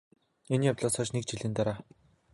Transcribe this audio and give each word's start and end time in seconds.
энэ 0.53 0.67
явдлаас 0.71 0.95
хойш 0.95 1.09
НЭГ 1.13 1.23
жилийн 1.29 1.53
дараа 1.55 1.77